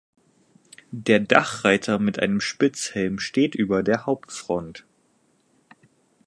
[0.89, 4.83] Der Dachreiter mit einem Spitzhelm steht über der Hauptfront.